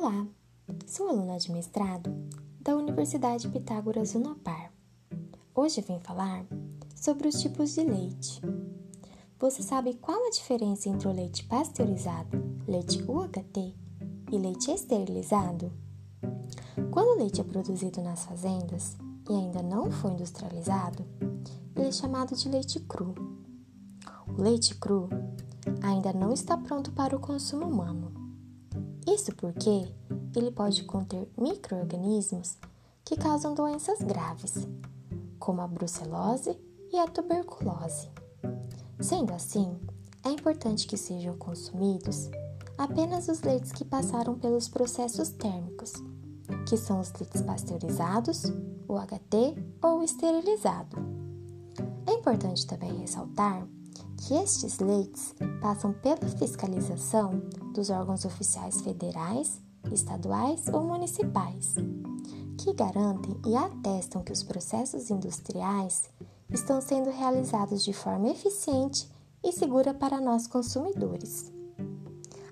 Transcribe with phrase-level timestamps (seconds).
[0.00, 0.28] Olá,
[0.86, 2.08] sou aluna de mestrado
[2.60, 4.72] da Universidade Pitágoras Unopar.
[5.52, 6.46] Hoje vim falar
[6.94, 8.40] sobre os tipos de leite.
[9.40, 13.74] Você sabe qual a diferença entre o leite pasteurizado, leite UHT
[14.30, 15.72] e leite esterilizado?
[16.92, 18.96] Quando o leite é produzido nas fazendas
[19.28, 21.04] e ainda não foi industrializado,
[21.74, 23.16] ele é chamado de leite cru.
[24.28, 25.08] O leite cru
[25.82, 28.17] ainda não está pronto para o consumo humano.
[29.14, 29.90] Isso porque
[30.36, 32.58] ele pode conter microorganismos
[33.02, 34.68] que causam doenças graves,
[35.38, 36.54] como a brucelose
[36.92, 38.10] e a tuberculose.
[39.00, 39.80] Sendo assim,
[40.22, 42.28] é importante que sejam consumidos
[42.76, 45.94] apenas os leites que passaram pelos processos térmicos,
[46.68, 48.44] que são os leites pasteurizados,
[48.86, 50.98] o HT ou esterilizado.
[52.06, 53.66] É importante também ressaltar
[54.18, 57.40] que estes leites passam pela fiscalização
[57.72, 59.60] dos órgãos oficiais federais,
[59.92, 61.76] estaduais ou municipais,
[62.58, 66.10] que garantem e atestam que os processos industriais
[66.50, 69.08] estão sendo realizados de forma eficiente
[69.42, 71.52] e segura para nós consumidores.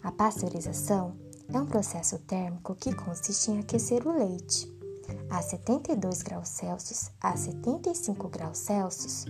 [0.03, 1.17] A pasteurização
[1.53, 4.73] é um processo térmico que consiste em aquecer o leite
[5.31, 9.25] a 72 graus Celsius a 75 graus Celsius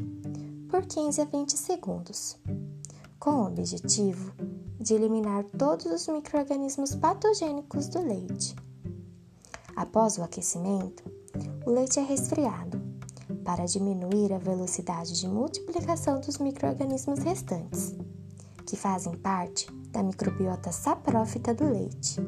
[0.69, 2.37] por 15 a 20 segundos,
[3.19, 4.33] com o objetivo
[4.81, 8.55] de eliminar todos os microrganismos patogênicos do leite.
[9.75, 11.05] Após o aquecimento,
[11.65, 12.81] o leite é resfriado
[13.45, 17.95] para diminuir a velocidade de multiplicação dos microrganismos restantes,
[18.67, 22.21] que fazem parte da microbiota saprófita do leite,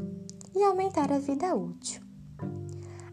[0.54, 2.02] e aumentar a vida útil.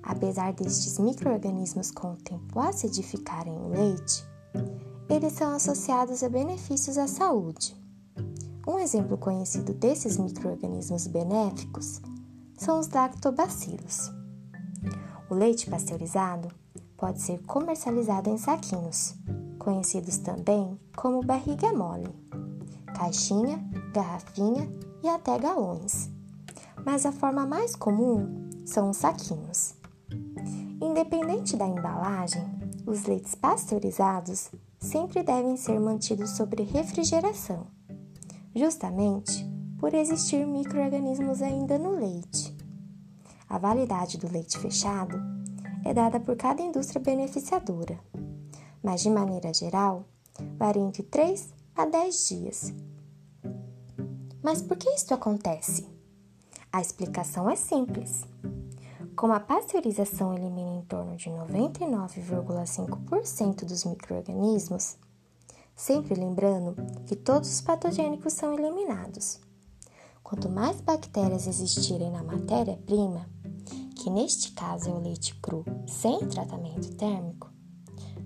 [0.02, 4.24] Apesar destes microrganismos com o tempo acidificarem o leite,
[5.10, 7.76] eles são associados a benefícios à saúde.
[8.68, 12.02] Um exemplo conhecido desses microrganismos benéficos
[12.58, 14.12] são os lactobacilos.
[15.30, 16.50] O leite pasteurizado
[16.98, 19.14] pode ser comercializado em saquinhos,
[19.60, 22.10] conhecidos também como barriga mole,
[22.96, 23.64] caixinha,
[23.94, 24.68] garrafinha
[25.04, 26.10] e até galões.
[26.84, 29.76] Mas a forma mais comum são os saquinhos.
[30.82, 32.44] Independente da embalagem,
[32.86, 34.52] os leites pasteurizados
[34.86, 37.66] sempre devem ser mantidos sob refrigeração,
[38.56, 39.46] justamente
[39.80, 42.56] por existir microorganismos ainda no leite.
[43.50, 45.20] A validade do leite fechado
[45.84, 48.00] é dada por cada indústria beneficiadora,
[48.84, 50.06] mas de maneira geral
[50.58, 52.74] varia entre 3 a 10 dias.
[54.42, 55.88] Mas por que isso acontece?
[56.72, 58.24] A explicação é simples.
[59.16, 64.98] Como a pasteurização elimina em torno de 99,5% dos microrganismos,
[65.74, 69.40] sempre lembrando que todos os patogênicos são eliminados.
[70.22, 73.26] Quanto mais bactérias existirem na matéria-prima,
[73.96, 77.50] que neste caso é o leite cru sem tratamento térmico,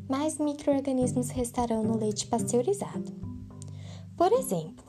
[0.10, 3.14] mais microrganismos restarão no leite pasteurizado.
[4.18, 4.84] Por exemplo,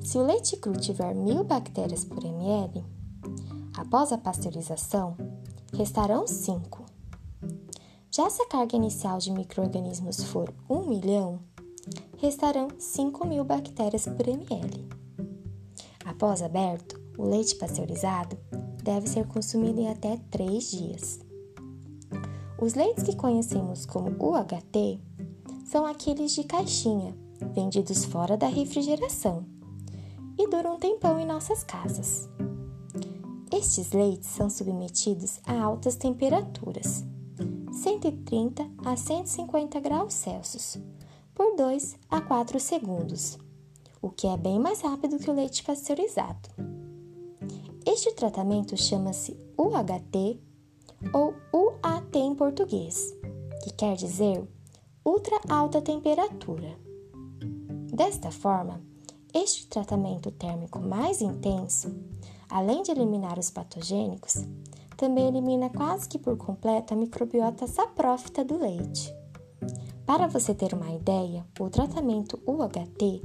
[0.00, 2.93] se o leite cru tiver mil bactérias por ml,
[3.76, 5.16] Após a pasteurização,
[5.76, 6.84] restarão 5.
[8.08, 11.40] Já se a carga inicial de microrganismos for 1 milhão,
[12.16, 14.88] restarão 5 mil bactérias por ml.
[16.04, 18.38] Após aberto, o leite pasteurizado
[18.82, 21.20] deve ser consumido em até 3 dias.
[22.60, 25.00] Os leites que conhecemos como UHT
[25.64, 27.12] são aqueles de caixinha,
[27.52, 29.44] vendidos fora da refrigeração,
[30.38, 32.28] e duram um tempão em nossas casas.
[33.56, 37.04] Estes leites são submetidos a altas temperaturas,
[37.70, 40.76] 130 a 150 graus Celsius,
[41.32, 43.38] por 2 a 4 segundos,
[44.02, 46.48] o que é bem mais rápido que o leite pasteurizado.
[47.86, 50.40] Este tratamento chama-se UHT
[51.12, 53.14] ou UAT em português,
[53.62, 54.42] que quer dizer
[55.04, 56.76] ultra alta temperatura.
[57.94, 58.82] Desta forma,
[59.32, 61.94] este tratamento térmico mais intenso
[62.54, 64.46] além de eliminar os patogênicos,
[64.96, 69.12] também elimina quase que por completo a microbiota saprófita do leite.
[70.06, 73.22] Para você ter uma ideia, o tratamento UHT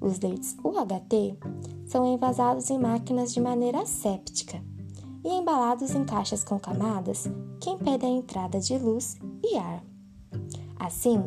[0.00, 1.38] os leites UHT
[1.84, 4.58] são envasados em máquinas de maneira asséptica
[5.22, 7.28] e embalados em caixas com camadas
[7.60, 9.84] que impedem a entrada de luz e ar.
[10.78, 11.22] Assim,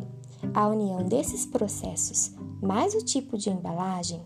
[0.54, 2.32] a união desses processos
[2.62, 4.22] mais o tipo de embalagem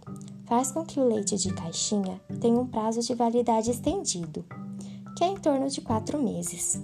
[0.46, 4.46] faz com que o leite de caixinha tenha um prazo de validade estendido,
[5.18, 6.82] que é em torno de 4 meses.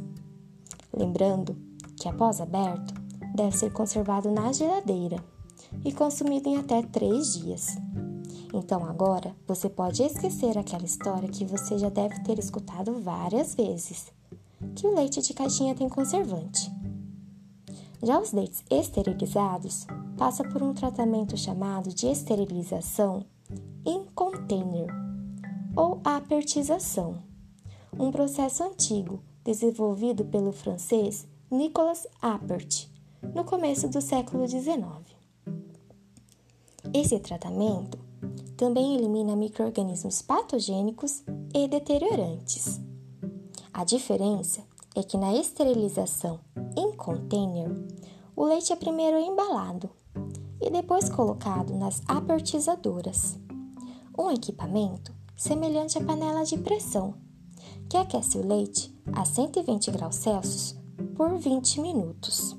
[0.94, 1.56] Lembrando
[1.96, 2.94] que após aberto,
[3.36, 5.24] deve ser conservado na geladeira,
[5.84, 7.78] e consumido em até 3 dias.
[8.54, 14.08] Então agora você pode esquecer aquela história que você já deve ter escutado várias vezes,
[14.76, 16.72] que o leite de caixinha tem conservante.
[18.02, 23.26] Já os leites esterilizados passam por um tratamento chamado de esterilização
[23.86, 24.88] in container
[25.76, 27.24] ou apertização,
[27.98, 32.88] um processo antigo desenvolvido pelo francês Nicolas Appert
[33.34, 34.78] no começo do século XIX.
[36.94, 37.98] Esse tratamento
[38.56, 41.24] também elimina microrganismos patogênicos
[41.54, 42.80] e deteriorantes.
[43.74, 44.67] A diferença
[44.98, 46.40] é que na esterilização
[46.76, 47.70] em container,
[48.36, 49.88] o leite é primeiro embalado
[50.60, 53.38] e depois colocado nas apertizadoras,
[54.18, 57.14] um equipamento semelhante à panela de pressão,
[57.88, 60.76] que aquece o leite a 120 graus Celsius
[61.16, 62.58] por 20 minutos.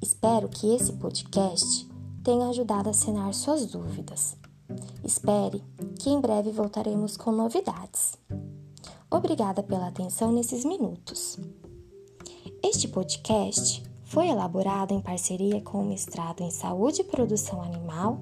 [0.00, 1.86] Espero que esse podcast
[2.24, 4.38] tenha ajudado a sanar suas dúvidas.
[5.04, 5.62] Espere
[5.98, 8.16] que em breve voltaremos com novidades.
[9.18, 11.40] Obrigada pela atenção nesses minutos.
[12.62, 18.20] Este podcast foi elaborado em parceria com o mestrado em Saúde e Produção Animal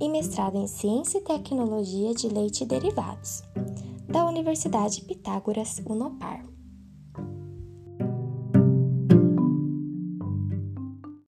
[0.00, 3.44] e mestrado em Ciência e Tecnologia de Leite e Derivados,
[4.08, 6.44] da Universidade Pitágoras Unopar.